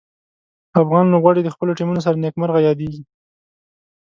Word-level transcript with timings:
افغان 0.81 1.05
لوبغاړي 1.13 1.41
د 1.43 1.49
خپلو 1.55 1.71
ټیمونو 1.77 2.03
سره 2.05 2.19
نیک 2.23 2.35
مرغه 2.41 2.59
یادیږي. 2.67 3.01